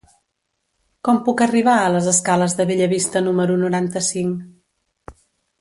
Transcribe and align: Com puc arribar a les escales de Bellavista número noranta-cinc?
Com 1.07 1.19
puc 1.27 1.43
arribar 1.45 1.75
a 1.81 1.91
les 1.97 2.09
escales 2.13 2.57
de 2.61 2.67
Bellavista 2.71 3.25
número 3.29 3.59
noranta-cinc? 3.65 5.17